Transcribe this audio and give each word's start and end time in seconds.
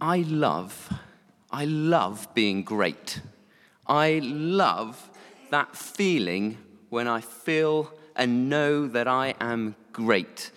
I 0.00 0.24
love, 0.28 0.90
I 1.50 1.66
love 1.66 2.32
being 2.32 2.62
great. 2.62 3.20
I 3.86 4.20
love 4.22 5.10
that 5.50 5.76
feeling 5.76 6.56
when 6.88 7.06
I 7.06 7.20
feel 7.20 7.92
and 8.16 8.48
know 8.48 8.86
that 8.88 9.06
I 9.06 9.34
am 9.40 9.74
great. 9.92 10.52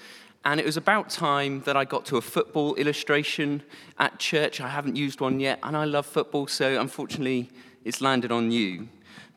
And 0.46 0.60
it 0.62 0.66
was 0.66 0.78
about 0.78 1.10
time 1.10 1.62
that 1.62 1.76
I 1.76 1.84
got 1.84 2.06
to 2.06 2.18
a 2.18 2.22
football 2.22 2.76
illustration 2.76 3.64
at 3.98 4.18
church. 4.18 4.62
I 4.62 4.70
haven't 4.70 4.96
used 4.96 5.20
one 5.20 5.40
yet, 5.42 5.60
and 5.64 5.76
I 5.76 5.86
love 5.86 6.06
football, 6.06 6.48
so 6.48 6.80
unfortunately, 6.80 7.50
it's 7.84 8.00
landed 8.00 8.32
on 8.32 8.52
you. 8.52 8.88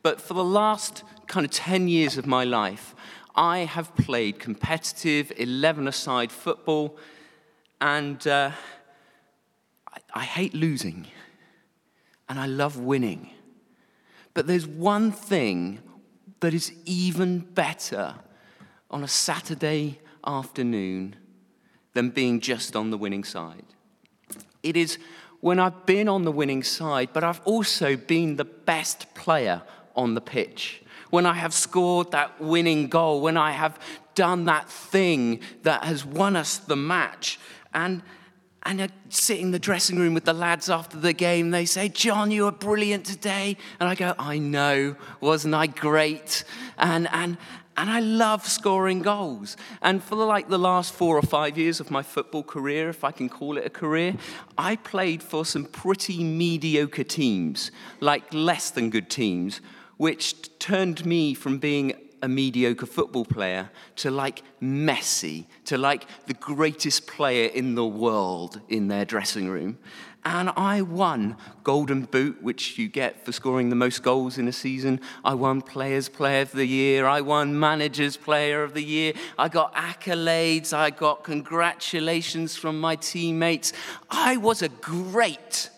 But 0.03 0.21
for 0.21 0.33
the 0.33 0.43
last 0.43 1.03
kind 1.27 1.45
of 1.45 1.51
10 1.51 1.89
years 1.89 2.17
of 2.17 2.25
my 2.25 2.45
life, 2.45 2.95
I 3.35 3.59
have 3.59 3.95
played 3.95 4.39
competitive 4.39 5.33
11 5.37 5.87
a 5.87 5.91
side 5.91 6.31
football, 6.31 6.97
and 7.79 8.25
uh, 8.25 8.51
I, 10.17 10.23
hate 10.23 10.53
losing, 10.53 11.07
and 12.27 12.39
I 12.39 12.45
love 12.45 12.77
winning. 12.77 13.31
But 14.33 14.47
there's 14.47 14.67
one 14.67 15.11
thing 15.11 15.79
that 16.39 16.53
is 16.53 16.71
even 16.85 17.39
better 17.39 18.15
on 18.89 19.03
a 19.03 19.07
Saturday 19.07 19.99
afternoon 20.25 21.15
than 21.93 22.09
being 22.09 22.39
just 22.39 22.75
on 22.75 22.89
the 22.91 22.97
winning 22.97 23.23
side. 23.23 23.65
It 24.63 24.77
is 24.77 24.97
when 25.39 25.59
I've 25.59 25.85
been 25.85 26.07
on 26.07 26.23
the 26.23 26.31
winning 26.31 26.63
side, 26.63 27.09
but 27.13 27.23
I've 27.23 27.41
also 27.45 27.95
been 27.95 28.35
the 28.35 28.45
best 28.45 29.13
player 29.15 29.61
on 29.95 30.13
the 30.13 30.21
pitch. 30.21 30.83
When 31.09 31.25
I 31.25 31.33
have 31.33 31.53
scored 31.53 32.11
that 32.11 32.41
winning 32.41 32.87
goal, 32.87 33.21
when 33.21 33.37
I 33.37 33.51
have 33.51 33.79
done 34.17 34.45
that 34.45 34.67
thing 34.67 35.39
that 35.61 35.83
has 35.83 36.03
won 36.03 36.35
us 36.35 36.57
the 36.57 36.75
match. 36.75 37.39
And, 37.71 38.01
and 38.63 38.81
I 38.81 38.89
sit 39.09 39.39
in 39.39 39.51
the 39.51 39.59
dressing 39.59 39.97
room 39.97 40.13
with 40.13 40.25
the 40.25 40.33
lads 40.33 40.69
after 40.69 40.97
the 40.97 41.13
game. 41.13 41.51
They 41.51 41.65
say, 41.65 41.89
John, 41.89 42.31
you 42.31 42.45
were 42.45 42.51
brilliant 42.51 43.05
today. 43.05 43.55
And 43.79 43.87
I 43.87 43.95
go, 43.95 44.13
I 44.19 44.39
know, 44.39 44.95
wasn't 45.21 45.53
I 45.53 45.67
great? 45.67 46.43
And, 46.77 47.07
and, 47.13 47.37
and 47.77 47.89
I 47.89 47.99
love 47.99 48.45
scoring 48.45 49.03
goals. 49.03 49.55
And 49.81 50.03
for 50.03 50.15
like 50.15 50.49
the 50.49 50.57
last 50.57 50.93
four 50.93 51.15
or 51.15 51.21
five 51.21 51.57
years 51.57 51.79
of 51.79 51.91
my 51.91 52.01
football 52.01 52.43
career, 52.43 52.89
if 52.89 53.03
I 53.03 53.11
can 53.11 53.29
call 53.29 53.57
it 53.57 53.65
a 53.65 53.69
career, 53.69 54.15
I 54.57 54.75
played 54.75 55.21
for 55.21 55.45
some 55.45 55.65
pretty 55.65 56.23
mediocre 56.23 57.03
teams, 57.03 57.71
like 57.99 58.33
less 58.33 58.71
than 58.71 58.89
good 58.89 59.09
teams, 59.09 59.61
which 59.97 60.57
turned 60.59 61.05
me 61.05 61.35
from 61.35 61.59
being 61.59 61.93
a 62.21 62.27
mediocre 62.27 62.85
football 62.85 63.25
player 63.25 63.69
to 63.97 64.11
like 64.11 64.43
Messi, 64.61 65.45
to 65.65 65.77
like 65.77 66.07
the 66.25 66.33
greatest 66.33 67.07
player 67.07 67.49
in 67.49 67.75
the 67.75 67.85
world 67.85 68.61
in 68.69 68.87
their 68.87 69.05
dressing 69.05 69.49
room. 69.49 69.77
And 70.25 70.49
I 70.57 70.81
won 70.81 71.37
Golden 71.63 72.01
Boot, 72.01 72.43
which 72.43 72.77
you 72.77 72.89
get 72.89 73.23
for 73.23 73.31
scoring 73.31 73.69
the 73.69 73.77
most 73.77 74.03
goals 74.03 74.37
in 74.37 74.47
a 74.49 74.51
season. 74.51 74.99
I 75.23 75.35
won 75.35 75.61
Players 75.61 76.09
Player 76.09 76.41
of 76.41 76.51
the 76.51 76.65
Year. 76.65 77.05
I 77.05 77.21
won 77.21 77.57
Managers 77.57 78.17
Player 78.17 78.61
of 78.61 78.73
the 78.73 78.83
Year. 78.83 79.13
I 79.37 79.47
got 79.47 79.73
accolades. 79.75 80.73
I 80.73 80.89
got 80.89 81.23
congratulations 81.23 82.57
from 82.57 82.81
my 82.81 82.97
teammates. 82.97 83.71
I 84.09 84.35
was 84.35 84.61
a 84.61 84.67
great 84.69 85.69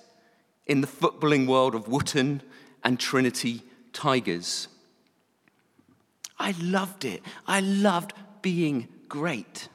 in 0.65 0.81
the 0.81 0.87
footballing 0.87 1.45
world 1.45 1.75
of 1.75 1.87
Wootton 1.87 2.41
and 2.83 2.99
Trinity 2.99 3.61
Tigers. 3.93 4.67
I 6.39 6.55
loved 6.61 7.05
it. 7.05 7.21
I 7.45 7.59
loved 7.59 8.13
being 8.41 8.87
great. 9.07 9.67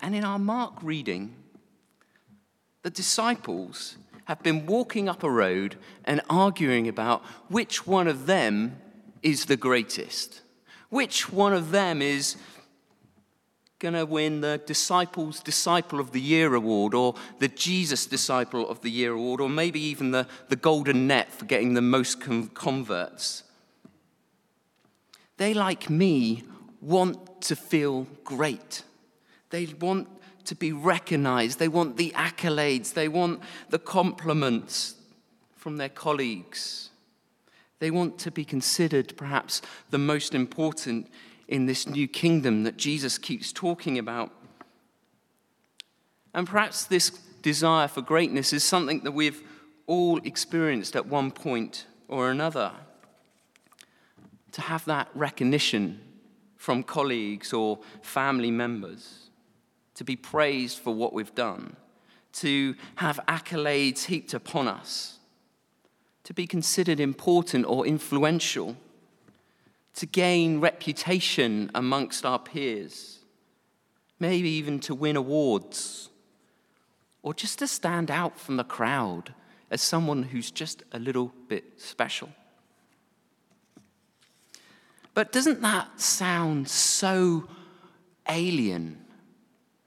And 0.00 0.14
in 0.14 0.24
our 0.24 0.38
Mark 0.38 0.74
reading, 0.82 1.34
the 2.82 2.90
disciples 2.90 3.96
have 4.24 4.42
been 4.42 4.66
walking 4.66 5.08
up 5.08 5.22
a 5.22 5.30
road 5.30 5.76
and 6.04 6.20
arguing 6.28 6.88
about 6.88 7.24
which 7.48 7.86
one 7.86 8.08
of 8.08 8.26
them 8.26 8.78
is 9.22 9.46
the 9.46 9.56
greatest, 9.56 10.42
which 10.90 11.32
one 11.32 11.52
of 11.52 11.70
them 11.70 12.02
is 12.02 12.36
going 13.78 13.94
to 13.94 14.04
win 14.04 14.40
the 14.40 14.60
Disciples 14.66 15.40
Disciple 15.40 16.00
of 16.00 16.10
the 16.10 16.20
Year 16.20 16.54
award 16.54 16.94
or 16.94 17.14
the 17.38 17.48
Jesus 17.48 18.06
Disciple 18.06 18.68
of 18.68 18.80
the 18.82 18.90
Year 18.90 19.12
award 19.12 19.40
or 19.40 19.48
maybe 19.48 19.80
even 19.80 20.10
the, 20.10 20.26
the 20.48 20.56
Golden 20.56 21.06
Net 21.06 21.32
for 21.32 21.44
getting 21.44 21.74
the 21.74 21.82
most 21.82 22.20
converts. 22.54 23.44
They, 25.38 25.54
like 25.54 25.88
me, 25.88 26.42
want 26.80 27.40
to 27.42 27.56
feel 27.56 28.06
great. 28.24 28.82
They 29.50 29.66
want 29.66 30.08
to 30.44 30.54
be 30.54 30.72
recognized. 30.72 31.58
They 31.58 31.68
want 31.68 31.96
the 31.96 32.10
accolades. 32.10 32.92
They 32.92 33.08
want 33.08 33.42
the 33.70 33.78
compliments 33.78 34.94
from 35.56 35.76
their 35.76 35.88
colleagues. 35.88 36.90
They 37.78 37.90
want 37.90 38.18
to 38.20 38.30
be 38.30 38.44
considered 38.44 39.16
perhaps 39.16 39.62
the 39.90 39.98
most 39.98 40.34
important 40.34 41.08
in 41.46 41.66
this 41.66 41.86
new 41.86 42.08
kingdom 42.08 42.64
that 42.64 42.76
Jesus 42.76 43.16
keeps 43.16 43.52
talking 43.52 43.98
about. 43.98 44.32
And 46.34 46.46
perhaps 46.46 46.84
this 46.84 47.10
desire 47.42 47.88
for 47.88 48.02
greatness 48.02 48.52
is 48.52 48.64
something 48.64 49.00
that 49.00 49.12
we've 49.12 49.42
all 49.86 50.18
experienced 50.24 50.96
at 50.96 51.06
one 51.06 51.30
point 51.30 51.86
or 52.08 52.30
another. 52.30 52.72
To 54.52 54.60
have 54.62 54.84
that 54.86 55.08
recognition 55.14 56.00
from 56.56 56.82
colleagues 56.82 57.52
or 57.52 57.78
family 58.02 58.50
members 58.50 59.28
to 59.98 60.04
be 60.04 60.14
praised 60.14 60.78
for 60.78 60.94
what 60.94 61.12
we've 61.12 61.34
done, 61.34 61.74
to 62.32 62.76
have 62.96 63.18
accolades 63.26 64.04
heaped 64.04 64.32
upon 64.32 64.68
us, 64.68 65.18
to 66.22 66.32
be 66.32 66.46
considered 66.46 67.00
important 67.00 67.66
or 67.66 67.84
influential, 67.84 68.76
to 69.94 70.06
gain 70.06 70.60
reputation 70.60 71.68
amongst 71.74 72.24
our 72.24 72.38
peers, 72.38 73.18
maybe 74.20 74.48
even 74.48 74.78
to 74.78 74.94
win 74.94 75.16
awards, 75.16 76.10
or 77.22 77.34
just 77.34 77.58
to 77.58 77.66
stand 77.66 78.08
out 78.08 78.38
from 78.38 78.56
the 78.56 78.62
crowd 78.62 79.34
as 79.68 79.82
someone 79.82 80.22
who's 80.22 80.52
just 80.52 80.84
a 80.92 80.98
little 81.00 81.32
bit 81.48 81.64
special. 81.76 82.28
But 85.18 85.32
doesn't 85.32 85.62
that 85.62 86.00
sound 86.00 86.68
so 86.68 87.48
alien 88.28 88.98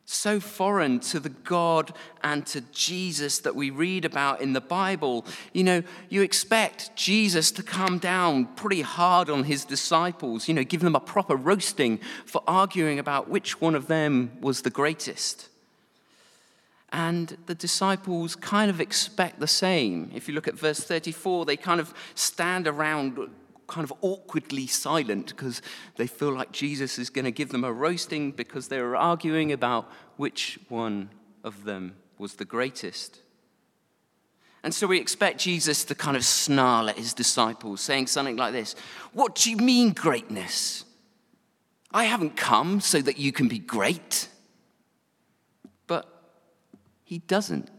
so 0.04 0.42
foreign 0.42 1.00
to 1.00 1.22
the 1.22 1.30
God 1.30 1.94
and 2.22 2.46
to 2.48 2.60
Jesus 2.74 3.40
that 3.40 3.56
we 3.56 3.70
read 3.70 4.04
about 4.04 4.42
in 4.42 4.52
the 4.52 4.60
Bible. 4.60 5.26
You 5.54 5.64
know, 5.64 5.84
you 6.10 6.22
expect 6.22 6.94
Jesus 6.98 7.50
to 7.52 7.64
come 7.64 7.98
down 7.98 8.48
pretty 8.56 8.82
hard 8.82 9.30
on 9.30 9.46
his 9.46 9.64
disciples, 9.64 10.50
you 10.50 10.54
know, 10.54 10.66
give 10.66 10.82
them 10.82 10.98
a 10.98 11.00
proper 11.00 11.38
roasting 11.38 12.02
for 12.26 12.44
arguing 12.46 13.00
about 13.00 13.30
which 13.30 13.62
one 13.62 13.74
of 13.74 13.88
them 13.88 14.34
was 14.42 14.64
the 14.64 14.70
greatest. 14.70 15.48
And 16.92 17.38
the 17.46 17.56
disciples 17.56 18.36
kind 18.36 18.70
of 18.70 18.82
expect 18.82 19.40
the 19.40 19.48
same. 19.48 20.12
If 20.14 20.28
you 20.28 20.34
look 20.34 20.50
at 20.50 20.56
verse 20.56 20.82
34, 20.82 21.46
they 21.46 21.56
kind 21.56 21.80
of 21.80 21.94
stand 22.16 22.68
around 22.68 23.30
kind 23.72 23.86
of 23.86 23.94
awkwardly 24.02 24.68
silent 24.68 25.28
because 25.28 25.62
they 25.96 26.06
feel 26.06 26.34
like 26.34 26.52
Jesus 26.52 27.00
is 27.00 27.10
going 27.10 27.24
to 27.24 27.32
give 27.32 27.50
them 27.50 27.64
a 27.64 27.72
roasting 27.72 28.32
because 28.32 28.68
they 28.68 28.78
are 28.78 28.98
arguing 28.98 29.54
about 29.54 29.90
which 30.18 30.60
one 30.68 31.10
of 31.46 31.64
them 31.64 31.96
was 32.18 32.34
the 32.34 32.44
greatest. 32.44 33.22
And 34.62 34.74
so 34.74 34.88
we 34.88 35.00
expect 35.00 35.40
Jesus 35.40 35.86
to 35.86 35.96
kind 35.96 36.18
of 36.18 36.26
snarl 36.26 36.90
at 36.90 36.98
his 36.98 37.14
disciples, 37.14 37.80
saying 37.80 38.08
something 38.08 38.36
like 38.36 38.52
this 38.52 38.76
What 39.14 39.36
do 39.36 39.50
you 39.50 39.58
mean, 39.58 39.94
greatness? 39.94 40.84
I 41.94 42.04
haven't 42.04 42.36
come 42.36 42.82
so 42.82 43.02
that 43.02 43.18
you 43.18 43.32
can 43.32 43.48
be 43.48 43.58
great. 43.58 44.28
But 45.88 46.08
he 47.06 47.20
doesn't. 47.20 47.70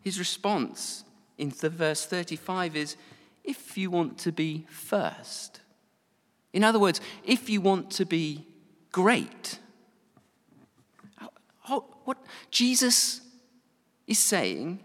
His 0.00 0.18
response 0.18 1.04
in 1.38 1.50
verse 1.50 2.06
35 2.06 2.76
is 2.76 2.96
if 3.44 3.76
you 3.76 3.90
want 3.90 4.18
to 4.18 4.32
be 4.32 4.66
first. 4.68 5.60
In 6.52 6.62
other 6.64 6.78
words, 6.78 7.00
if 7.24 7.48
you 7.48 7.60
want 7.60 7.90
to 7.92 8.04
be 8.04 8.46
great. 8.90 9.58
What 12.04 12.18
Jesus 12.50 13.20
is 14.06 14.18
saying, 14.18 14.80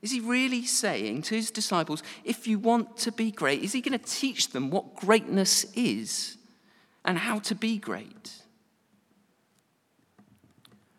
is 0.00 0.12
he 0.12 0.20
really 0.20 0.64
saying 0.64 1.22
to 1.22 1.34
his 1.34 1.50
disciples, 1.50 2.02
if 2.24 2.46
you 2.46 2.58
want 2.58 2.96
to 2.98 3.12
be 3.12 3.30
great, 3.30 3.62
is 3.62 3.72
he 3.72 3.80
going 3.80 3.98
to 3.98 4.04
teach 4.04 4.50
them 4.50 4.70
what 4.70 4.94
greatness 4.94 5.64
is 5.74 6.38
and 7.04 7.18
how 7.18 7.40
to 7.40 7.54
be 7.54 7.76
great? 7.76 8.42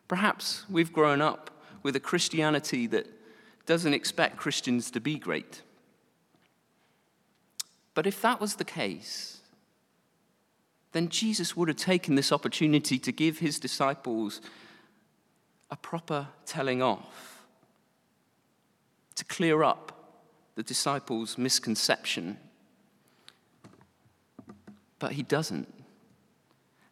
Perhaps 0.07 0.65
we've 0.69 0.91
grown 0.91 1.21
up 1.21 1.49
with 1.81 1.95
a 1.95 1.99
Christianity 1.99 2.85
that 2.87 3.07
doesn't 3.65 3.93
expect 3.93 4.37
Christians 4.37 4.91
to 4.91 4.99
be 4.99 5.17
great. 5.17 5.61
But 7.93 8.07
if 8.07 8.21
that 8.21 8.39
was 8.39 8.55
the 8.55 8.65
case, 8.65 9.41
then 10.91 11.09
Jesus 11.09 11.55
would 11.55 11.67
have 11.67 11.77
taken 11.77 12.15
this 12.15 12.31
opportunity 12.31 12.99
to 12.99 13.11
give 13.11 13.39
his 13.39 13.59
disciples 13.59 14.41
a 15.69 15.75
proper 15.75 16.27
telling 16.45 16.81
off 16.81 17.45
to 19.15 19.25
clear 19.25 19.63
up 19.63 19.91
the 20.55 20.63
disciples' 20.63 21.37
misconception. 21.37 22.37
But 24.99 25.13
he 25.13 25.23
doesn't. 25.23 25.73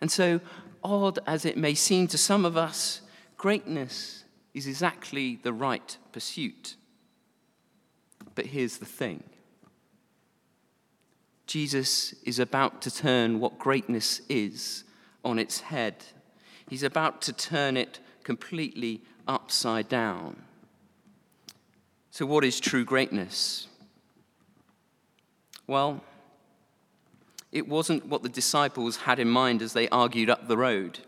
And 0.01 0.11
so, 0.11 0.39
odd 0.83 1.19
as 1.27 1.45
it 1.45 1.57
may 1.57 1.73
seem 1.73 2.07
to 2.07 2.17
some 2.17 2.45
of 2.45 2.55
us, 2.55 3.01
greatness 3.37 4.23
is 4.53 4.65
exactly 4.65 5.39
the 5.43 5.53
right 5.53 5.97
pursuit. 6.11 6.75
But 8.35 8.47
here's 8.47 8.77
the 8.77 8.85
thing 8.85 9.23
Jesus 11.49 12.13
is 12.25 12.37
about 12.37 12.79
to 12.83 12.91
turn 12.91 13.39
what 13.39 13.57
greatness 13.57 14.21
is 14.29 14.83
on 15.25 15.39
its 15.39 15.61
head. 15.61 15.95
He's 16.69 16.83
about 16.83 17.23
to 17.23 17.33
turn 17.33 17.75
it 17.75 17.99
completely 18.21 19.01
upside 19.27 19.89
down. 19.89 20.43
So, 22.11 22.27
what 22.27 22.45
is 22.45 22.59
true 22.59 22.85
greatness? 22.85 23.67
Well, 25.65 26.03
it 27.51 27.67
wasn't 27.67 28.05
what 28.05 28.21
the 28.21 28.29
disciples 28.29 28.97
had 28.97 29.17
in 29.17 29.27
mind 29.27 29.63
as 29.63 29.73
they 29.73 29.89
argued 29.89 30.29
up 30.29 30.47
the 30.47 30.57
road. 30.57 30.99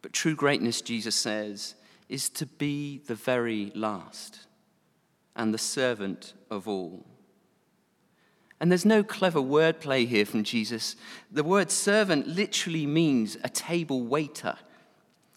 But 0.00 0.14
true 0.14 0.34
greatness, 0.34 0.80
Jesus 0.80 1.14
says, 1.14 1.74
is 2.08 2.30
to 2.30 2.46
be 2.46 3.02
the 3.06 3.16
very 3.16 3.70
last 3.74 4.46
and 5.36 5.52
the 5.52 5.58
servant 5.58 6.32
of 6.50 6.66
all. 6.66 7.04
And 8.60 8.70
there's 8.70 8.84
no 8.84 9.02
clever 9.02 9.40
wordplay 9.40 10.06
here 10.06 10.26
from 10.26 10.44
Jesus. 10.44 10.94
The 11.32 11.42
word 11.42 11.70
servant 11.70 12.28
literally 12.28 12.86
means 12.86 13.38
a 13.42 13.48
table 13.48 14.02
waiter, 14.02 14.56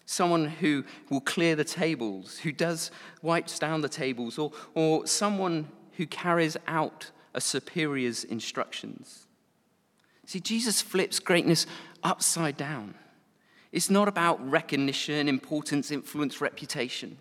someone 0.04 0.46
who 0.46 0.84
will 1.08 1.22
clear 1.22 1.56
the 1.56 1.64
tables, 1.64 2.38
who 2.38 2.52
does 2.52 2.90
wipes 3.22 3.58
down 3.58 3.80
the 3.80 3.88
tables, 3.88 4.38
or, 4.38 4.52
or 4.74 5.06
someone 5.06 5.68
who 5.96 6.06
carries 6.06 6.58
out 6.66 7.10
a 7.32 7.40
superior's 7.40 8.24
instructions. 8.24 9.26
See, 10.26 10.40
Jesus 10.40 10.82
flips 10.82 11.18
greatness 11.18 11.66
upside 12.02 12.58
down. 12.58 12.94
It's 13.72 13.90
not 13.90 14.06
about 14.06 14.46
recognition, 14.48 15.28
importance, 15.28 15.90
influence, 15.90 16.40
reputation, 16.40 17.18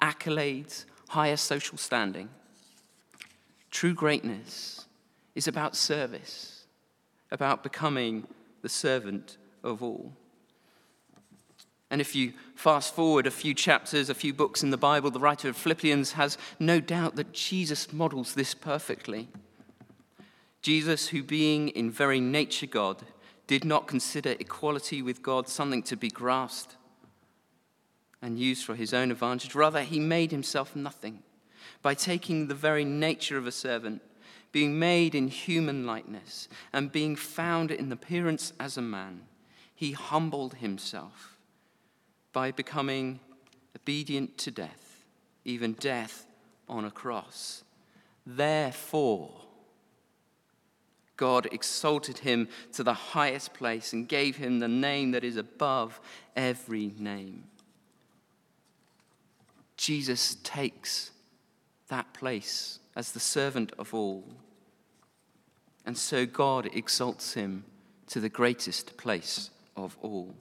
accolades, 0.00 0.84
higher 1.08 1.36
social 1.36 1.78
standing. 1.78 2.28
True 3.70 3.94
greatness 3.94 4.83
is 5.34 5.48
about 5.48 5.76
service, 5.76 6.64
about 7.30 7.62
becoming 7.62 8.26
the 8.62 8.68
servant 8.68 9.36
of 9.62 9.82
all. 9.82 10.12
And 11.90 12.00
if 12.00 12.14
you 12.14 12.32
fast 12.54 12.94
forward 12.94 13.26
a 13.26 13.30
few 13.30 13.54
chapters, 13.54 14.10
a 14.10 14.14
few 14.14 14.34
books 14.34 14.62
in 14.62 14.70
the 14.70 14.76
Bible, 14.76 15.10
the 15.10 15.20
writer 15.20 15.48
of 15.48 15.56
Philippians 15.56 16.12
has 16.12 16.38
no 16.58 16.80
doubt 16.80 17.16
that 17.16 17.32
Jesus 17.32 17.92
models 17.92 18.34
this 18.34 18.54
perfectly. 18.54 19.28
Jesus, 20.62 21.08
who 21.08 21.22
being 21.22 21.68
in 21.68 21.90
very 21.90 22.20
nature 22.20 22.66
God, 22.66 23.02
did 23.46 23.64
not 23.64 23.86
consider 23.86 24.34
equality 24.40 25.02
with 25.02 25.22
God 25.22 25.48
something 25.48 25.82
to 25.84 25.96
be 25.96 26.08
grasped 26.08 26.76
and 28.22 28.38
used 28.38 28.64
for 28.64 28.74
his 28.74 28.94
own 28.94 29.10
advantage. 29.10 29.54
Rather, 29.54 29.82
he 29.82 30.00
made 30.00 30.30
himself 30.30 30.74
nothing 30.74 31.22
by 31.82 31.92
taking 31.92 32.48
the 32.48 32.54
very 32.54 32.84
nature 32.84 33.36
of 33.36 33.46
a 33.46 33.52
servant, 33.52 34.00
being 34.54 34.78
made 34.78 35.16
in 35.16 35.26
human 35.26 35.84
likeness, 35.84 36.48
and 36.72 36.92
being 36.92 37.16
found 37.16 37.72
in 37.72 37.90
appearance 37.90 38.52
as 38.60 38.76
a 38.76 38.82
man. 38.82 39.22
He 39.74 39.90
humbled 39.90 40.54
himself 40.54 41.38
by 42.32 42.52
becoming 42.52 43.18
obedient 43.74 44.38
to 44.38 44.52
death, 44.52 45.06
even 45.44 45.72
death 45.72 46.28
on 46.68 46.84
a 46.84 46.90
cross. 46.92 47.64
Therefore, 48.24 49.32
God 51.16 51.48
exalted 51.50 52.18
him 52.18 52.46
to 52.74 52.84
the 52.84 52.94
highest 52.94 53.54
place 53.54 53.92
and 53.92 54.08
gave 54.08 54.36
him 54.36 54.60
the 54.60 54.68
name 54.68 55.10
that 55.10 55.24
is 55.24 55.36
above 55.36 56.00
every 56.36 56.92
name. 56.96 57.42
Jesus 59.76 60.36
takes 60.44 61.10
that 61.88 62.14
place 62.14 62.78
as 62.96 63.12
the 63.12 63.20
servant 63.20 63.72
of 63.78 63.92
all. 63.92 64.24
And 65.86 65.98
so 65.98 66.26
God 66.26 66.70
exalts 66.72 67.34
him 67.34 67.64
to 68.08 68.20
the 68.20 68.28
greatest 68.28 68.96
place 68.96 69.50
of 69.76 69.96
all. 70.00 70.34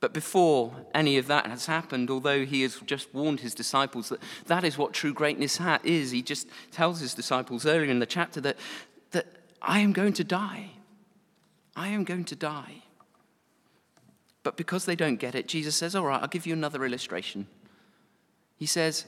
But 0.00 0.14
before 0.14 0.74
any 0.94 1.18
of 1.18 1.26
that 1.26 1.46
has 1.46 1.66
happened, 1.66 2.10
although 2.10 2.46
he 2.46 2.62
has 2.62 2.76
just 2.86 3.14
warned 3.14 3.40
his 3.40 3.54
disciples 3.54 4.08
that 4.08 4.20
that 4.46 4.64
is 4.64 4.78
what 4.78 4.94
true 4.94 5.12
greatness 5.12 5.60
is, 5.84 6.10
he 6.10 6.22
just 6.22 6.48
tells 6.72 7.00
his 7.00 7.12
disciples 7.12 7.66
earlier 7.66 7.90
in 7.90 7.98
the 7.98 8.06
chapter 8.06 8.40
that, 8.40 8.56
that 9.10 9.26
I 9.60 9.80
am 9.80 9.92
going 9.92 10.14
to 10.14 10.24
die. 10.24 10.70
I 11.76 11.88
am 11.88 12.04
going 12.04 12.24
to 12.24 12.36
die. 12.36 12.82
But 14.42 14.56
because 14.56 14.86
they 14.86 14.96
don't 14.96 15.16
get 15.16 15.34
it, 15.34 15.46
Jesus 15.46 15.76
says, 15.76 15.94
All 15.94 16.06
right, 16.06 16.20
I'll 16.20 16.28
give 16.28 16.46
you 16.46 16.54
another 16.54 16.84
illustration. 16.86 17.46
He 18.56 18.66
says, 18.66 19.04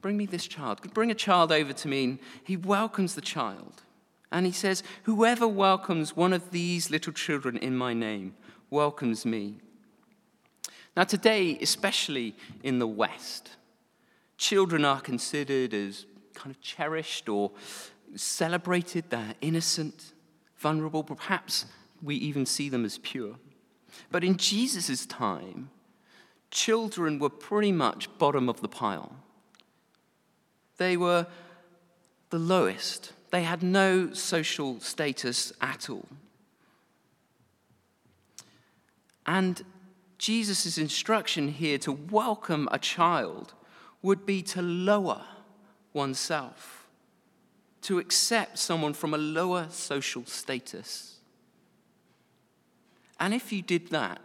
Bring 0.00 0.16
me 0.16 0.26
this 0.26 0.46
child. 0.46 0.92
Bring 0.94 1.10
a 1.10 1.14
child 1.14 1.52
over 1.52 1.72
to 1.72 1.88
me. 1.88 2.04
And 2.04 2.18
he 2.44 2.56
welcomes 2.56 3.14
the 3.14 3.20
child. 3.20 3.82
And 4.30 4.46
he 4.46 4.52
says, 4.52 4.82
Whoever 5.04 5.48
welcomes 5.48 6.16
one 6.16 6.32
of 6.32 6.50
these 6.50 6.90
little 6.90 7.12
children 7.12 7.56
in 7.56 7.76
my 7.76 7.94
name 7.94 8.34
welcomes 8.70 9.24
me. 9.24 9.56
Now, 10.96 11.04
today, 11.04 11.56
especially 11.60 12.34
in 12.62 12.78
the 12.78 12.86
West, 12.86 13.50
children 14.36 14.84
are 14.84 15.00
considered 15.00 15.72
as 15.72 16.06
kind 16.34 16.54
of 16.54 16.60
cherished 16.60 17.28
or 17.28 17.52
celebrated. 18.16 19.04
They're 19.10 19.34
innocent, 19.40 20.12
vulnerable. 20.56 21.04
Perhaps 21.04 21.66
we 22.02 22.16
even 22.16 22.46
see 22.46 22.68
them 22.68 22.84
as 22.84 22.98
pure. 22.98 23.36
But 24.10 24.24
in 24.24 24.36
Jesus' 24.36 25.06
time, 25.06 25.70
children 26.50 27.18
were 27.18 27.30
pretty 27.30 27.72
much 27.72 28.08
bottom 28.18 28.48
of 28.48 28.60
the 28.60 28.68
pile. 28.68 29.16
They 30.78 30.96
were 30.96 31.26
the 32.30 32.38
lowest. 32.38 33.12
They 33.30 33.42
had 33.42 33.62
no 33.62 34.12
social 34.14 34.80
status 34.80 35.52
at 35.60 35.90
all. 35.90 36.08
And 39.26 39.62
Jesus' 40.16 40.78
instruction 40.78 41.48
here 41.48 41.78
to 41.78 41.92
welcome 41.92 42.68
a 42.72 42.78
child 42.78 43.52
would 44.02 44.24
be 44.24 44.42
to 44.42 44.62
lower 44.62 45.22
oneself, 45.92 46.88
to 47.82 47.98
accept 47.98 48.58
someone 48.58 48.94
from 48.94 49.12
a 49.12 49.18
lower 49.18 49.66
social 49.70 50.24
status. 50.24 51.16
And 53.20 53.34
if 53.34 53.52
you 53.52 53.62
did 53.62 53.88
that, 53.88 54.20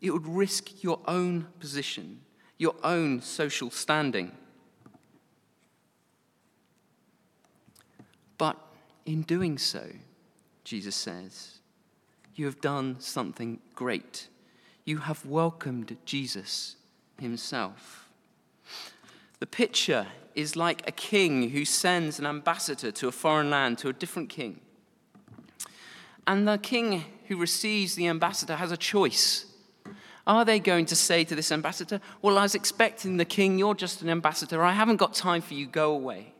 it 0.00 0.10
would 0.10 0.26
risk 0.26 0.82
your 0.82 1.00
own 1.06 1.46
position, 1.60 2.20
your 2.58 2.74
own 2.82 3.20
social 3.20 3.70
standing. 3.70 4.32
But 8.38 8.56
in 9.04 9.22
doing 9.22 9.58
so, 9.58 9.84
Jesus 10.64 10.96
says, 10.96 11.56
you 12.36 12.44
have 12.44 12.60
done 12.60 12.96
something 13.00 13.60
great. 13.74 14.28
You 14.84 14.98
have 14.98 15.24
welcomed 15.24 15.96
Jesus 16.04 16.76
himself. 17.18 18.10
The 19.40 19.46
picture 19.46 20.06
is 20.34 20.54
like 20.54 20.86
a 20.86 20.92
king 20.92 21.50
who 21.50 21.64
sends 21.64 22.18
an 22.18 22.26
ambassador 22.26 22.92
to 22.92 23.08
a 23.08 23.12
foreign 23.12 23.48
land, 23.48 23.78
to 23.78 23.88
a 23.88 23.92
different 23.92 24.28
king. 24.28 24.60
And 26.26 26.46
the 26.46 26.58
king 26.58 27.04
who 27.28 27.38
receives 27.38 27.94
the 27.94 28.06
ambassador 28.06 28.56
has 28.56 28.70
a 28.70 28.76
choice. 28.76 29.46
Are 30.26 30.44
they 30.44 30.58
going 30.58 30.84
to 30.86 30.96
say 30.96 31.24
to 31.24 31.34
this 31.34 31.50
ambassador, 31.50 32.00
Well, 32.20 32.36
I 32.36 32.42
was 32.42 32.54
expecting 32.54 33.16
the 33.16 33.24
king, 33.24 33.58
you're 33.58 33.74
just 33.74 34.02
an 34.02 34.10
ambassador, 34.10 34.62
I 34.62 34.72
haven't 34.72 34.96
got 34.96 35.14
time 35.14 35.40
for 35.40 35.54
you, 35.54 35.66
go 35.66 35.92
away? 35.92 36.34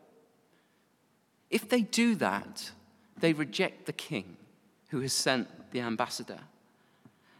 If 1.57 1.71
they 1.71 1.81
do 1.81 2.17
that, 2.17 2.71
they 3.19 3.33
reject 3.33 3.87
the 3.87 3.95
king 3.95 4.37
who 4.91 5.01
has 5.01 5.15
sent 5.15 5.49
the 5.71 5.81
ambassador. 5.81 6.41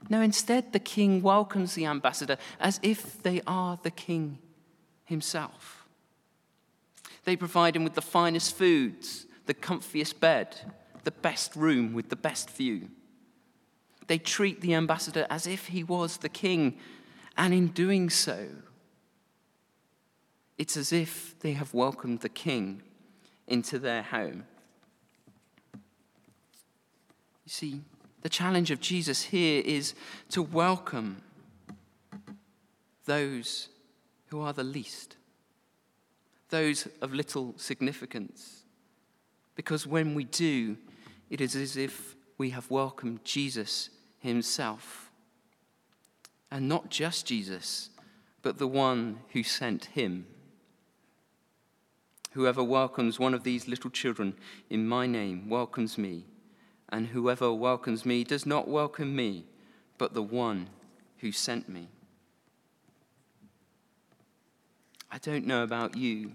No, 0.09 0.23
instead, 0.23 0.73
the 0.73 0.79
king 0.79 1.21
welcomes 1.21 1.75
the 1.75 1.85
ambassador 1.85 2.39
as 2.59 2.81
if 2.83 3.23
they 3.23 3.43
are 3.47 3.79
the 3.83 3.91
king 3.91 4.39
himself. 5.05 5.87
They 7.25 7.37
provide 7.37 7.77
him 7.77 7.85
with 7.85 7.93
the 7.93 8.01
finest 8.01 8.57
foods, 8.57 9.27
the 9.45 9.53
comfiest 9.53 10.19
bed, 10.19 10.57
the 11.05 11.11
best 11.11 11.55
room 11.55 11.93
with 11.93 12.09
the 12.09 12.17
best 12.17 12.49
view. 12.49 12.89
They 14.07 14.17
treat 14.17 14.63
the 14.63 14.73
ambassador 14.73 15.27
as 15.29 15.47
if 15.47 15.67
he 15.67 15.85
was 15.85 16.17
the 16.17 16.31
king, 16.31 16.79
and 17.37 17.53
in 17.53 17.67
doing 17.67 18.09
so, 18.09 18.49
it's 20.57 20.79
as 20.79 20.91
if 20.91 21.39
they 21.41 21.53
have 21.53 21.75
welcomed 21.75 22.21
the 22.21 22.31
king 22.31 22.81
into 23.47 23.79
their 23.79 24.03
home. 24.03 24.45
You 27.45 27.51
see, 27.51 27.81
The 28.27 28.31
challenge 28.31 28.73
of 28.73 28.81
Jesus 28.81 29.23
here 29.23 29.63
is 29.65 29.95
to 30.31 30.43
welcome 30.43 31.23
those 33.05 33.69
who 34.31 34.41
are 34.41 34.53
the 34.53 34.65
least, 34.65 35.17
those 36.51 36.89
of 37.01 37.15
little 37.15 37.55
significance. 37.57 38.65
Because 39.55 39.87
when 39.87 40.17
we 40.17 40.25
do, 40.25 40.77
it 41.31 41.41
is 41.41 41.55
as 41.55 41.77
if 41.77 42.17
we 42.37 42.51
have 42.51 42.69
welcomed 42.69 43.25
Jesus 43.25 43.91
himself. 44.19 45.13
And 46.51 46.69
not 46.69 46.91
just 46.91 47.27
Jesus, 47.27 47.91
but 48.43 48.59
the 48.59 48.67
one 48.67 49.21
who 49.35 49.45
sent 49.45 49.85
him. 49.85 50.27
Whoever 52.37 52.63
welcomes 52.63 53.19
one 53.19 53.33
of 53.33 53.45
these 53.45 53.67
little 53.67 53.89
children 53.89 54.35
in 54.69 54.87
my 54.87 55.07
name 55.07 55.49
welcomes 55.49 55.97
me, 55.97 56.27
and 56.91 57.07
whoever 57.07 57.51
welcomes 57.51 58.05
me 58.05 58.25
does 58.25 58.45
not 58.45 58.69
welcome 58.69 59.17
me, 59.17 59.47
but 59.97 60.13
the 60.13 60.23
one 60.23 60.69
who 61.21 61.33
sent 61.33 61.67
me. 61.67 61.89
I 65.11 65.17
don't 65.17 65.47
know 65.47 65.63
about 65.63 65.97
you, 65.97 66.33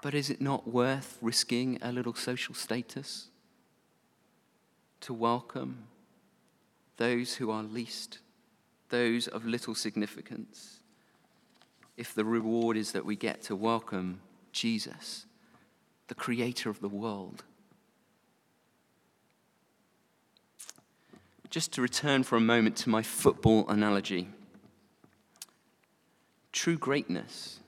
but 0.00 0.14
is 0.14 0.30
it 0.30 0.40
not 0.40 0.66
worth 0.66 1.18
risking 1.20 1.78
a 1.82 1.92
little 1.92 2.14
social 2.14 2.54
status 2.54 3.26
to 5.02 5.12
welcome 5.12 5.84
those 6.96 7.34
who 7.34 7.50
are 7.50 7.62
least, 7.62 8.20
those 8.88 9.28
of 9.28 9.44
little 9.44 9.74
significance? 9.74 10.80
If 11.96 12.14
the 12.14 12.24
reward 12.24 12.76
is 12.76 12.92
that 12.92 13.04
we 13.04 13.16
get 13.16 13.42
to 13.42 13.56
welcome 13.56 14.20
Jesus, 14.52 15.26
the 16.08 16.14
creator 16.14 16.70
of 16.70 16.80
the 16.80 16.88
world. 16.88 17.44
Just 21.50 21.72
to 21.72 21.82
return 21.82 22.24
for 22.24 22.36
a 22.36 22.40
moment 22.40 22.76
to 22.78 22.88
my 22.88 23.02
football 23.02 23.68
analogy. 23.68 24.28
True 26.52 26.76
greatness 26.76 27.60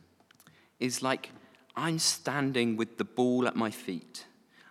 is 0.80 1.02
like 1.02 1.30
I'm 1.76 1.99
standing 1.99 2.76
with 2.76 2.99
the 2.99 3.04
ball 3.04 3.47
at 3.47 3.54
my 3.54 3.71
feet. 3.71 4.26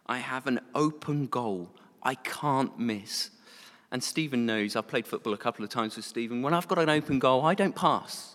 I 0.06 0.18
have 0.18 0.48
an 0.48 0.60
open 0.74 1.28
goal 1.28 1.70
I 2.06 2.14
can't 2.16 2.78
miss. 2.78 3.32
And 3.92 4.04
Stephen 4.04 4.46
knows, 4.46 4.76
I've 4.76 4.88
played 4.88 5.08
football 5.08 5.34
a 5.34 5.38
couple 5.38 5.64
of 5.64 5.72
times 5.72 5.96
with 5.96 6.06
Stephen. 6.06 6.44
When 6.44 6.54
I've 6.54 6.68
got 6.68 6.78
an 6.78 6.90
open 6.90 7.18
goal, 7.18 7.44
I 7.44 7.56
don't 7.56 7.76
pass. 7.76 8.35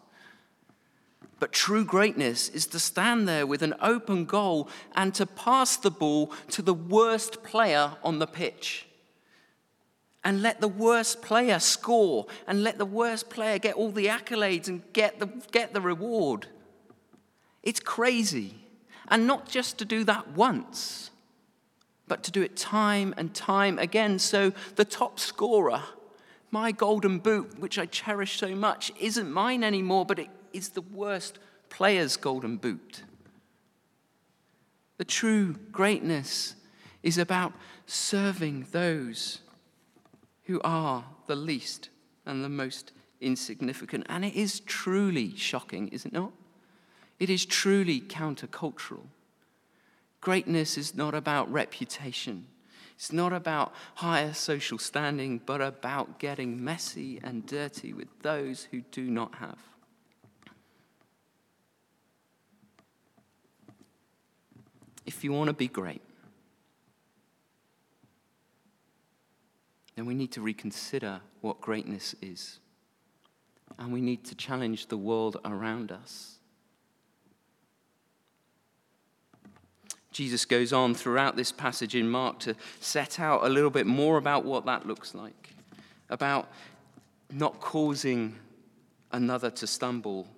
But 1.40 1.52
true 1.52 1.87
greatness 1.87 2.50
is 2.50 2.66
to 2.66 2.78
stand 2.78 3.26
there 3.26 3.47
with 3.47 3.62
an 3.62 3.75
open 3.80 4.26
goal 4.26 4.68
and 4.94 5.14
to 5.14 5.25
pass 5.25 5.78
the 5.78 5.90
ball 5.90 6.32
to 6.50 6.61
the 6.61 6.75
worst 6.75 7.42
player 7.42 7.92
on 8.04 8.18
the 8.18 8.26
pitch. 8.26 8.87
And 10.23 10.42
let 10.42 10.61
the 10.61 10.68
worst 10.68 11.23
player 11.23 11.59
score 11.59 12.26
and 12.47 12.62
let 12.62 12.76
the 12.76 12.85
worst 12.85 13.30
player 13.30 13.59
get 13.59 13.75
all 13.75 13.90
the 13.90 14.06
accolades 14.06 14.68
and 14.68 14.82
get 14.92 15.18
the, 15.18 15.28
get 15.50 15.73
the 15.73 15.80
reward. 15.80 16.47
It's 17.62 17.80
crazy. 17.80 18.54
And 19.09 19.26
not 19.26 19.49
just 19.49 19.78
to 19.78 19.87
do 19.87 20.04
that 20.04 20.28
once, 20.32 21.11
but 22.06 22.23
to 22.25 22.30
do 22.30 22.42
it 22.42 22.54
time 22.54 23.14
and 23.16 23.32
time 23.32 23.78
again. 23.78 24.18
So 24.18 24.52
the 24.76 24.85
top 24.85 25.18
scorer, 25.18 25.85
my 26.50 26.70
golden 26.70 27.18
boot, 27.18 27.59
which 27.59 27.78
I 27.78 27.87
cherish 27.87 28.38
so 28.38 28.54
much, 28.54 28.92
isn't 29.00 29.32
mine 29.32 29.64
anymore, 29.64 30.04
but 30.04 30.18
it 30.18 30.28
is 30.52 30.71
the 30.71 30.83
worst 30.83 31.38
player's 31.69 32.16
golden 32.16 32.57
boot. 32.57 33.02
The 34.99 35.04
true 35.04 35.54
greatness 35.73 36.57
is 37.02 37.16
about 37.16 37.52
serving 37.87 38.66
those 38.73 39.40
who 40.45 40.61
are 40.62 41.04
the 41.26 41.37
least 41.37 41.88
and 42.26 42.45
the 42.45 42.49
most 42.49 42.92
insignificant. 43.21 44.07
And 44.09 44.25
it 44.25 44.35
is 44.35 44.61
truly 44.61 45.35
shocking, 45.37 45.88
is 45.88 46.04
it 46.04 46.12
not? 46.12 46.33
It 47.19 47.30
is 47.30 47.47
truly 47.47 48.00
countercultural. 48.00 49.07
Greatness 50.21 50.76
is 50.76 50.95
not 50.95 51.14
about 51.14 51.50
reputation. 51.50 52.47
It's 52.95 53.12
not 53.12 53.33
about 53.33 53.73
higher 53.95 54.35
social 54.35 54.76
standing, 54.76 55.40
but 55.47 55.62
about 55.62 56.19
getting 56.19 56.62
messy 56.62 57.19
and 57.23 57.47
dirty 57.47 57.95
with 57.95 58.09
those 58.21 58.64
who 58.71 58.83
do 58.90 59.11
not 59.11 59.37
have. 59.37 59.59
If 65.11 65.25
you 65.25 65.33
want 65.33 65.49
to 65.49 65.52
be 65.52 65.67
great, 65.67 66.02
then 69.97 70.07
we 70.07 70.14
need 70.14 70.31
to 70.31 70.40
reconsider 70.40 71.21
what 71.40 71.61
greatness 71.61 72.14
is. 72.23 72.61
And 73.76 73.93
we 73.93 74.00
need 74.00 74.23
to 74.26 74.37
challenge 74.37 74.87
the 74.87 74.97
world 74.97 75.37
around 75.45 75.90
us. 75.90 76.37
Jesus 80.12 80.45
goes 80.45 80.73
on 80.73 80.95
throughout 80.95 81.35
this 81.35 81.50
passage 81.50 81.97
in 81.97 82.09
Mark 82.09 82.38
to 82.40 82.55
set 82.79 83.19
out 83.19 83.45
a 83.45 83.49
little 83.49 83.71
bit 83.71 83.88
more 83.88 84.17
about 84.17 84.45
what 84.45 84.64
that 84.67 84.87
looks 84.87 85.12
like, 85.12 85.57
about 86.09 86.49
not 87.33 87.59
causing 87.59 88.37
another 89.11 89.50
to 89.50 89.67
stumble, 89.67 90.29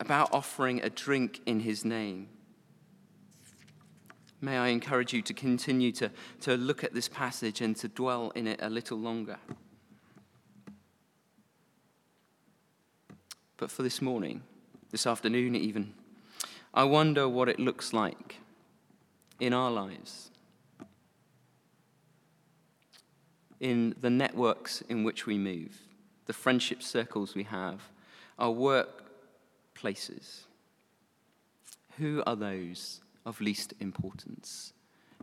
about 0.00 0.32
offering 0.32 0.80
a 0.80 0.88
drink 0.88 1.42
in 1.44 1.60
his 1.60 1.84
name, 1.84 2.30
May 4.40 4.58
I 4.58 4.68
encourage 4.68 5.12
you 5.12 5.22
to 5.22 5.32
continue 5.34 5.92
to, 5.92 6.10
to 6.42 6.56
look 6.56 6.84
at 6.84 6.92
this 6.92 7.08
passage 7.08 7.62
and 7.62 7.74
to 7.76 7.88
dwell 7.88 8.32
in 8.34 8.46
it 8.46 8.60
a 8.62 8.68
little 8.68 8.98
longer. 8.98 9.38
But 13.56 13.70
for 13.70 13.82
this 13.82 14.02
morning, 14.02 14.42
this 14.90 15.06
afternoon 15.06 15.56
even, 15.56 15.94
I 16.74 16.84
wonder 16.84 17.26
what 17.26 17.48
it 17.48 17.58
looks 17.58 17.94
like 17.94 18.36
in 19.40 19.54
our 19.54 19.70
lives, 19.70 20.30
in 23.60 23.94
the 24.02 24.10
networks 24.10 24.82
in 24.82 25.02
which 25.02 25.24
we 25.24 25.38
move, 25.38 25.78
the 26.26 26.34
friendship 26.34 26.82
circles 26.82 27.34
we 27.34 27.44
have, 27.44 27.80
our 28.38 28.52
workplaces. 28.52 30.40
Who 31.96 32.22
are 32.26 32.36
those 32.36 33.00
of 33.26 33.40
least 33.40 33.74
importance? 33.80 34.72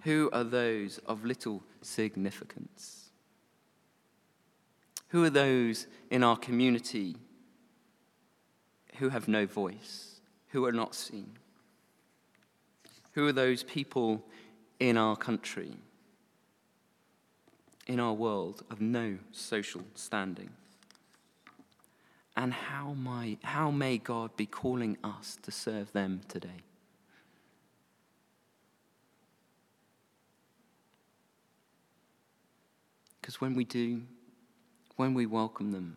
Who 0.03 0.29
are 0.33 0.43
those 0.43 1.00
of 1.07 1.25
little 1.25 1.63
significance? 1.81 3.10
Who 5.10 5.24
are 5.24 5.29
those 5.29 5.88
in 6.12 6.24
our 6.24 6.38
community 6.38 7.15
who 8.98 9.10
have 9.10 9.27
no 9.27 9.45
voice, 9.45 10.19
who 10.50 10.65
are 10.65 10.72
not 10.72 10.93
seen? 10.93 11.38
Who 13.13 13.27
are 13.27 13.31
those 13.31 13.63
people 13.63 14.24
in 14.79 14.98
our 14.98 15.15
country, 15.15 15.77
in 17.88 18.00
our 18.00 18.13
world 18.13 18.63
of 18.69 18.81
no 18.81 19.19
social 19.31 19.83
standing? 19.95 20.50
And 22.36 22.51
how, 22.51 22.93
may, 22.93 23.38
how 23.43 23.69
may 23.69 24.00
God 24.00 24.36
be 24.36 24.48
calling 24.48 24.98
us 25.03 25.38
to 25.43 25.51
serve 25.51 25.93
them 25.93 26.22
today? 26.27 26.63
Because 33.23 33.39
when 33.39 33.55
we 33.55 33.63
do, 33.63 34.01
when 34.97 35.13
we 35.13 35.25
welcome 35.25 35.71
them, 35.71 35.95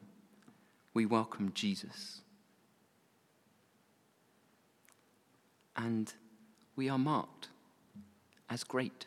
we 0.95 1.07
welcome 1.07 1.51
Jesus. 1.55 2.21
And 5.77 6.15
we 6.77 6.89
are 6.89 6.99
marked 6.99 7.49
as 8.49 8.63
great. 8.63 9.07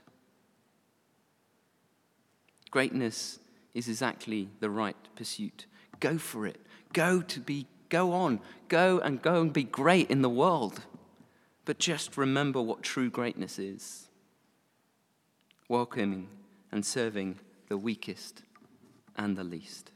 Greatness 2.71 3.39
is 3.73 3.87
exactly 3.87 4.49
the 4.59 4.69
right 4.69 4.97
pursuit. 5.15 5.65
Go 6.01 6.17
for 6.17 6.45
it. 6.45 6.59
Go 6.91 7.21
to 7.21 7.39
be, 7.39 7.67
go 7.87 8.11
on. 8.11 8.41
Go 8.67 8.99
and 8.99 9.21
go 9.21 9.39
and 9.39 9.53
be 9.53 9.63
great 9.63 10.11
in 10.11 10.23
the 10.23 10.29
world. 10.29 10.81
But 11.63 11.79
just 11.79 12.17
remember 12.17 12.61
what 12.61 12.83
true 12.83 13.09
greatness 13.09 13.57
is 13.57 14.09
welcoming 15.69 16.27
and 16.69 16.85
serving 16.85 17.39
the 17.69 17.77
weakest, 17.77 18.41
and 19.15 19.37
the 19.37 19.43
least. 19.43 19.91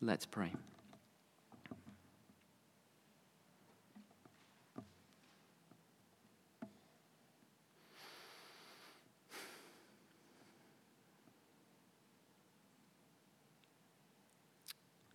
Let's 0.00 0.24
pray. 0.24 0.52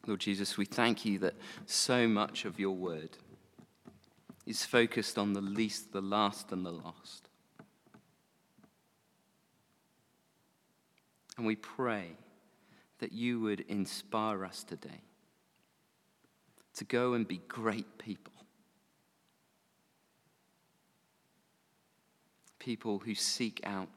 Lord 0.06 0.20
Jesus, 0.20 0.58
we 0.58 0.66
thank 0.66 1.06
you 1.06 1.20
that 1.20 1.36
so 1.66 2.08
much 2.08 2.44
of 2.44 2.60
your 2.60 2.76
word 2.76 3.12
is 4.46 4.66
focused 4.66 5.18
on 5.18 5.32
the 5.32 5.42
least, 5.42 5.94
the 5.94 6.02
last, 6.02 6.52
and 6.52 6.66
the 6.66 6.72
lost. 6.72 7.31
And 11.42 11.48
we 11.48 11.56
pray 11.56 12.18
that 13.00 13.14
you 13.14 13.40
would 13.40 13.62
inspire 13.62 14.46
us 14.46 14.64
today 14.64 15.02
to 16.76 16.84
go 16.84 17.14
and 17.16 17.28
be 17.28 17.42
great 17.48 17.98
people. 17.98 18.32
People 22.60 23.00
who 23.00 23.16
seek 23.16 23.60
out 23.64 23.88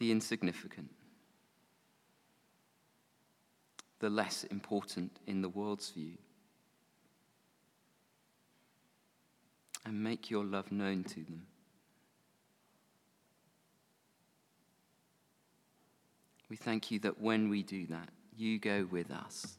the 0.00 0.10
insignificant, 0.10 0.90
the 4.00 4.10
less 4.10 4.42
important 4.42 5.20
in 5.28 5.40
the 5.40 5.48
world's 5.48 5.90
view, 5.90 6.18
and 9.84 10.02
make 10.02 10.32
your 10.32 10.44
love 10.44 10.72
known 10.72 11.04
to 11.04 11.22
them. 11.22 11.46
We 16.48 16.56
thank 16.56 16.90
you 16.90 16.98
that 17.00 17.20
when 17.20 17.48
we 17.48 17.62
do 17.62 17.86
that, 17.88 18.08
you 18.36 18.58
go 18.58 18.86
with 18.90 19.10
us. 19.10 19.58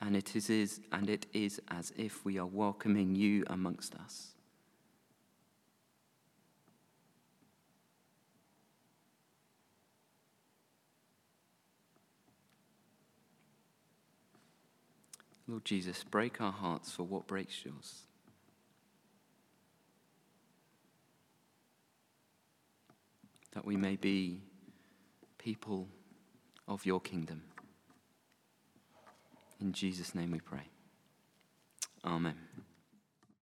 And 0.00 0.16
it 0.16 0.34
is, 0.34 0.48
is, 0.48 0.80
and 0.92 1.10
it 1.10 1.26
is 1.32 1.60
as 1.68 1.92
if 1.96 2.24
we 2.24 2.38
are 2.38 2.46
welcoming 2.46 3.14
you 3.14 3.44
amongst 3.48 3.94
us. 3.96 4.34
Lord 15.46 15.64
Jesus, 15.64 16.04
break 16.04 16.40
our 16.40 16.52
hearts 16.52 16.92
for 16.92 17.02
what 17.02 17.26
breaks 17.26 17.64
yours. 17.64 18.02
That 23.52 23.64
we 23.64 23.76
may 23.76 23.96
be 23.96 24.42
people 25.38 25.88
of 26.68 26.86
your 26.86 27.00
kingdom. 27.00 27.42
In 29.60 29.72
Jesus' 29.72 30.14
name 30.14 30.30
we 30.30 30.40
pray. 30.40 30.68
Amen. 32.04 32.36